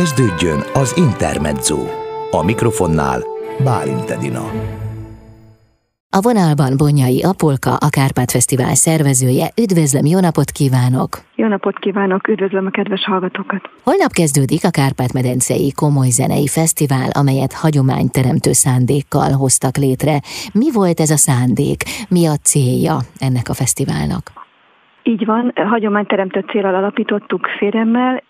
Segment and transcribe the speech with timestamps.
[0.00, 1.78] Kezdődjön az Intermezzo.
[2.30, 3.20] A mikrofonnál
[3.64, 4.44] Bálint Edina.
[6.18, 9.46] A vonalban Bonyai Apolka, a Kárpát Fesztivál szervezője.
[9.64, 11.10] Üdvözlöm, jó napot kívánok!
[11.34, 13.62] Jó napot kívánok, üdvözlöm a kedves hallgatókat!
[13.82, 20.16] Holnap kezdődik a Kárpát-medencei Komoly Zenei Fesztivál, amelyet hagyományteremtő szándékkal hoztak létre.
[20.52, 21.80] Mi volt ez a szándék?
[22.08, 22.96] Mi a célja
[23.26, 24.24] ennek a fesztiválnak?
[25.02, 28.22] Így van, hagyományteremtő célral alapítottuk férjemmel,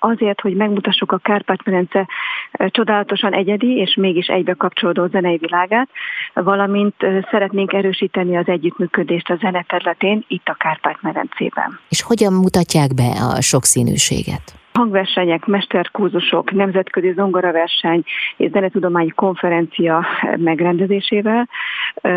[0.00, 2.08] azért, hogy megmutassuk a Kárpát-medence
[2.52, 5.88] csodálatosan egyedi és mégis egybe kapcsolódó zenei világát,
[6.34, 6.94] valamint
[7.30, 11.78] szeretnénk erősíteni az együttműködést a zene területén itt a Kárpát-medencében.
[11.88, 14.59] És hogyan mutatják be a sokszínűséget?
[14.72, 18.02] Hangversenyek, mesterkurzusok, nemzetközi zongoraverseny
[18.36, 20.06] és zenetudományi konferencia
[20.36, 21.48] megrendezésével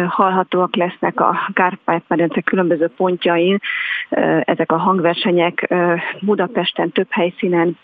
[0.08, 3.60] hallhatóak lesznek a Kárpát-medence különböző pontjain.
[4.42, 5.74] Ezek a hangversenyek
[6.22, 7.78] Budapesten több helyszínen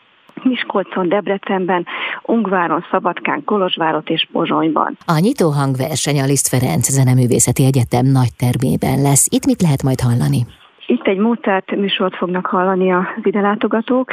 [0.44, 1.86] Miskolcon, Debrecenben,
[2.22, 4.98] Ungváron, Szabadkán, Kolozsvárot és Pozsonyban.
[5.06, 9.28] A nyitó hangverseny a Liszt Ferenc Zeneművészeti Egyetem nagy termében lesz.
[9.30, 10.46] Itt mit lehet majd hallani?
[10.90, 14.12] Itt egy Mozart műsort fognak hallani az ide látogatók.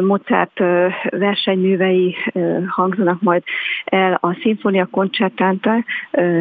[0.00, 0.58] Mozart
[1.10, 2.16] versenyművei
[2.68, 3.42] hangzanak majd
[3.84, 5.84] el a Sinfonia Concertante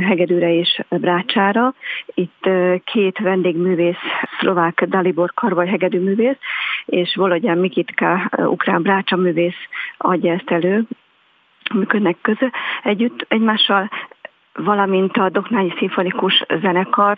[0.02, 1.74] hegedűre és brácsára.
[2.06, 2.50] Itt
[2.84, 3.98] két vendégművész,
[4.40, 6.38] szlovák Dalibor Karvaj hegedűművész,
[6.86, 10.84] és Volodyan Mikitka ukrán brácsaművész adja ezt elő,
[11.74, 12.48] működnek közö
[12.84, 13.90] együtt egymással
[14.56, 17.18] valamint a Doknányi Szimfonikus Zenekar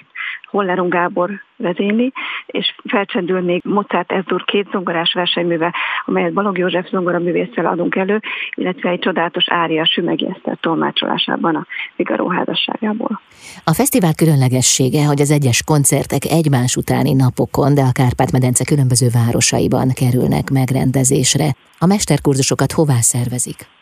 [0.50, 2.14] Hollerung Gábor vezényli,
[2.46, 5.74] és felcsendül még Mozart Ezdur két zongorás versenyműve,
[6.06, 8.22] amelyet Balog József zongoraművésszel adunk elő,
[8.54, 11.66] illetve egy csodálatos ária Sümegi tolmácsolásában a
[11.96, 13.22] Figaro házasságából.
[13.64, 19.88] A fesztivál különlegessége, hogy az egyes koncertek egymás utáni napokon, de a Kárpát-medence különböző városaiban
[19.94, 21.48] kerülnek megrendezésre.
[21.80, 23.77] A mesterkurzusokat hová szervezik?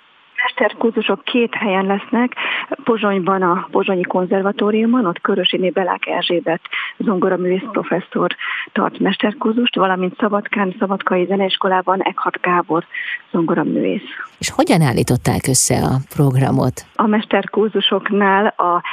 [0.56, 2.36] Mesterkurzusok két helyen lesznek,
[2.84, 6.62] Pozsonyban a Pozsonyi Konzervatóriumon, ott Körösiné Belák Erzsébet
[6.98, 8.36] zongoraművész professzor
[8.72, 12.86] tart mesterkurzust, valamint Szabadkán Szabadkai Zeneiskolában Eckhart Gábor
[13.32, 14.10] zongoraművész.
[14.38, 16.86] És hogyan állították össze a programot?
[16.96, 18.84] A mesterkurzusoknál a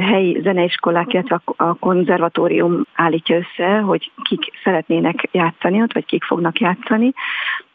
[0.00, 6.60] helyi zeneiskolák, illetve a konzervatórium állítja össze, hogy kik szeretnének játszani ott, vagy kik fognak
[6.60, 7.12] játszani.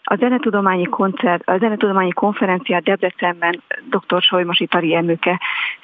[0.10, 4.22] A zenetudományi koncert, a zenetudományi konferenciát Debrecenben dr.
[4.22, 5.40] Solymosi Tari Emőke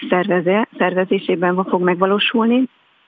[0.09, 2.63] szerveze, szervezésében fog megvalósulni,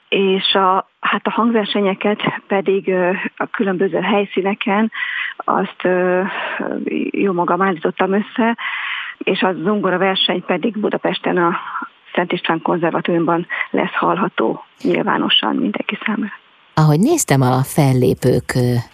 [0.09, 2.93] és a, hát a hangversenyeket pedig
[3.35, 4.91] a különböző helyszíneken
[5.37, 5.87] azt
[7.09, 8.57] jó magam állítottam össze,
[9.17, 11.57] és a zongora verseny pedig Budapesten a
[12.13, 16.44] Szent István konzervatóriumban lesz hallható nyilvánosan mindenki számára.
[16.77, 18.53] Ahogy néztem a fellépők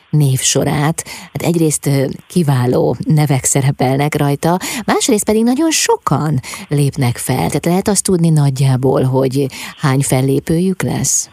[0.10, 1.04] névsorát,
[1.34, 1.90] hát egyrészt
[2.28, 6.34] kiváló nevek szerepelnek rajta, másrészt pedig nagyon sokan
[6.70, 7.48] lépnek fel.
[7.48, 9.46] Tehát lehet azt tudni nagyjából, hogy
[9.82, 11.30] hány fellépőjük lesz?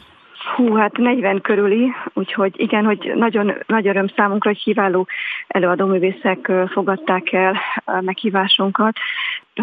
[0.56, 5.06] Hú, hát 40 körüli, úgyhogy igen, hogy nagyon nagy öröm számunkra, hogy kiváló
[5.47, 7.56] előadóművészek fogadták el
[8.00, 8.97] meghívásunkat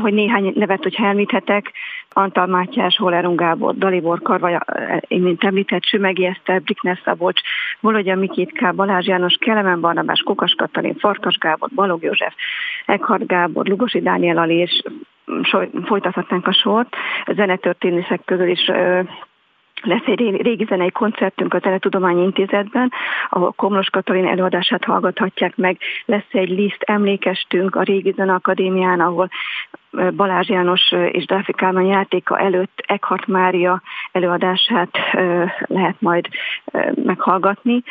[0.01, 1.71] hogy néhány nevet, hogyha elmíthetek,
[2.09, 4.59] Antal Mátyás, Holerung Gábor, Dalibor Karvaj,
[5.07, 7.41] én mint említett, Sümegi Eszter, Brikner Szabolcs,
[7.79, 12.33] Volodya Mikitka, Balázs János, Kelemen Barnabás, Kokas Katalin, Farkas Gábor, Balog József,
[12.85, 14.83] Eckhard Gábor, Lugosi Dániel Ali, és
[15.85, 16.95] folytathatnánk a sort.
[17.27, 18.71] Zenetörténészek közül is
[19.81, 22.91] lesz egy régi zenei koncertünk a Teletudományi Intézetben,
[23.29, 25.77] ahol Komlos Katalin előadását hallgathatják meg.
[26.05, 29.29] Lesz egy liszt emlékestünk a Régi Zene Akadémián, ahol
[30.15, 33.81] Balázs János és Delfi Kálmán játéka előtt Eckhart Mária
[34.11, 34.89] előadását
[35.67, 36.27] lehet majd
[37.03, 37.83] meghallgatni,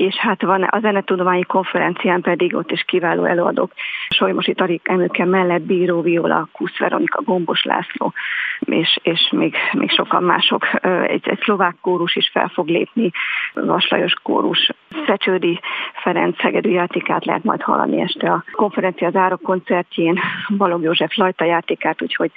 [0.00, 3.72] és hát van a zenetudományi konferencián pedig ott is kiváló előadók.
[4.08, 8.12] Solymosi Tarik Emőke mellett Bíró Viola, Kusz Veronika, Gombos László,
[8.60, 10.84] és, és még, még sokan mások.
[11.06, 13.10] Egy, egy szlovák kórus is fel fog lépni,
[13.54, 14.70] Vaslajos kórus,
[15.06, 15.60] Szecsődi
[16.02, 20.20] Ferenc Szegedű játékát lehet majd hallani este a konferencia záró koncertjén,
[20.56, 22.30] Balog József Lajta játékát, úgyhogy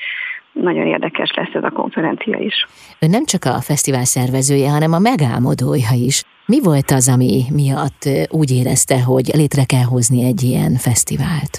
[0.52, 2.68] nagyon érdekes lesz ez a konferencia is.
[3.00, 6.24] Ön nem csak a fesztivál szervezője, hanem a megálmodója is.
[6.46, 11.54] Mi volt az, ami miatt úgy érezte, hogy létre kell hozni egy ilyen fesztivált?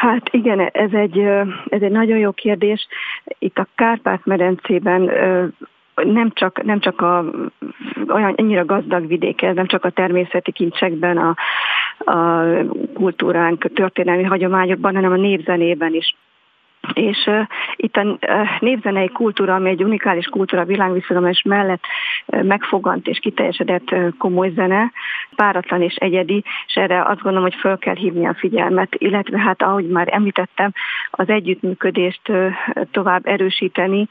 [0.00, 1.18] Hát igen, ez egy,
[1.68, 2.86] ez egy nagyon jó kérdés.
[3.38, 5.10] Itt a Kárpát-medencében
[5.94, 7.24] nem csak, nem csak a,
[8.08, 11.34] olyan ennyire gazdag vidék ez, nem csak a természeti kincsekben, a,
[11.98, 12.44] a
[12.94, 16.16] kultúránk, történelmi hagyományokban, hanem a népzenében is
[16.92, 17.46] és uh,
[17.76, 18.18] itt a uh,
[18.60, 21.82] népzenei kultúra, ami egy unikális kultúra világviszonyomás mellett
[22.26, 24.92] uh, megfogant és kiteljesedett uh, komoly zene,
[25.36, 29.62] páratlan és egyedi, és erre azt gondolom, hogy föl kell hívni a figyelmet, illetve hát
[29.62, 30.72] ahogy már említettem,
[31.10, 32.52] az együttműködést uh,
[32.90, 34.08] tovább erősíteni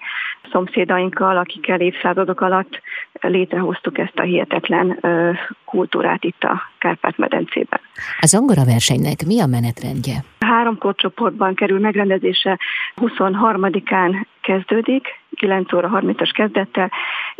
[0.51, 2.81] szomszédainkkal, akikkel évszázadok alatt
[3.21, 7.79] létrehoztuk ezt a hihetetlen uh, kultúrát itt a Kárpát-medencében.
[8.19, 10.23] A zongora versenynek mi a menetrendje?
[10.55, 12.59] Három korcsoportban kerül megrendezése
[13.01, 16.91] 23-án kezdődik, 9 óra 30-as kezdettel,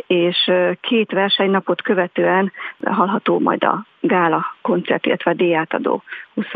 [0.06, 2.52] és két versenynapot követően
[2.84, 6.02] hallható majd a gála koncert, illetve a díjátadó
[6.34, 6.46] 20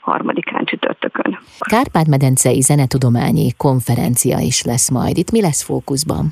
[0.00, 1.38] harmadikán csütörtökön.
[1.58, 5.16] Kárpát-medencei zenetudományi konferencia is lesz majd.
[5.16, 6.26] Itt mi lesz fókuszban?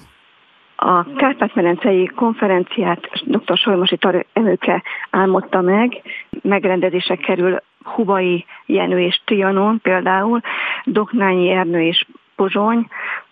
[0.76, 3.56] A Kárpát-medencei konferenciát dr.
[3.56, 3.98] Solymosi
[4.32, 6.02] Emőke álmodta meg,
[6.42, 10.40] megrendezések kerül Hubai Jenő és Trianon például,
[10.84, 12.06] Doknányi Ernő és
[12.36, 12.86] Pozsony,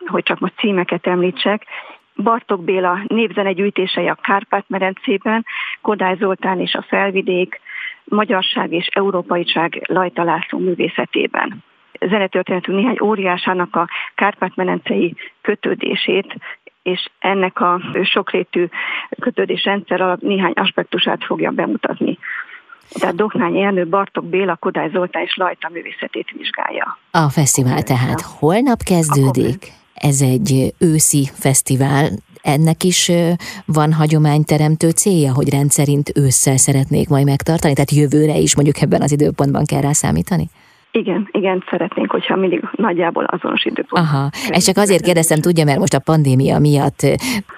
[0.06, 1.64] hogy csak most címeket említsek,
[2.22, 5.44] Bartok Béla népzenegyűjtései a Kárpát-medencében,
[5.80, 7.60] Kodály Zoltán és a Felvidék,
[8.04, 11.64] Magyarság és Európaiság Lajta László művészetében
[12.00, 16.34] zenetörténetünk néhány óriásának a Kárpát-medencei kötődését
[16.82, 18.66] és ennek a sokrétű
[19.20, 22.18] kötődésrendszer alatt néhány aspektusát fogja bemutatni.
[22.90, 26.98] Tehát Doknány Ernő, Bartok Béla, Kodály Zoltán és Lajta művészetét vizsgálja.
[27.10, 29.72] A fesztivál tehát holnap kezdődik.
[29.94, 32.08] Ez egy őszi fesztivál,
[32.42, 33.10] ennek is
[33.64, 39.12] van hagyományteremtő célja, hogy rendszerint ősszel szeretnék majd megtartani, tehát jövőre is mondjuk ebben az
[39.12, 40.48] időpontban kell rá számítani?
[40.90, 44.04] Igen, igen, szeretnénk, hogyha mindig nagyjából azonos időpont.
[44.04, 47.00] Aha, ezt csak azért kérdeztem, tudja, mert most a pandémia miatt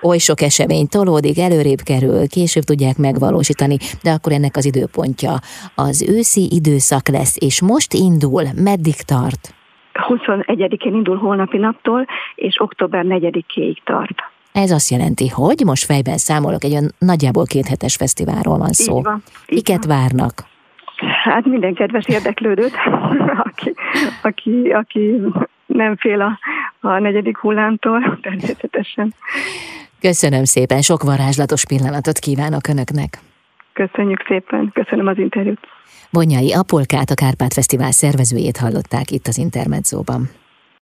[0.03, 5.32] oly sok esemény tolódik, előrébb kerül, később tudják megvalósítani, de akkor ennek az időpontja
[5.75, 9.55] az őszi időszak lesz, és most indul, meddig tart?
[10.09, 14.17] 21-én indul holnapi naptól, és október 4-éig tart.
[14.53, 18.97] Ez azt jelenti, hogy most fejben számolok, egy olyan nagyjából kéthetes fesztiválról van szó.
[18.97, 19.99] Így van, így Miket van.
[19.99, 20.50] várnak?
[21.23, 22.73] Hát minden kedves érdeklődőt,
[23.49, 23.75] aki,
[24.23, 25.20] aki, aki
[25.67, 26.38] nem fél a,
[26.88, 29.14] a negyedik hullámtól, természetesen.
[30.00, 33.19] Köszönöm szépen, sok varázslatos pillanatot kívánok Önöknek.
[33.73, 35.58] Köszönjük szépen, köszönöm az interjút.
[36.11, 40.40] Bonyai Apolkát, a Kárpát Fesztivál szervezőjét hallották itt az Intermedzóban.